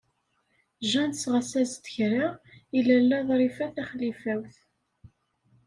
[0.89, 2.25] Jane tesɣa-as-d kra
[2.77, 4.57] i Lalla Ḍrifa Taxlifawt.